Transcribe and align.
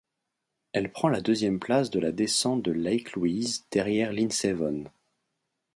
Elle 0.73 0.91
prend 0.91 1.09
la 1.09 1.21
deuxième 1.21 1.59
place 1.59 1.91
de 1.91 1.99
la 1.99 2.11
descente 2.11 2.63
de 2.63 2.71
Lake 2.71 3.11
Louise 3.11 3.67
derrière 3.69 4.11
Lindsey 4.11 4.51
Vonn. 4.51 4.89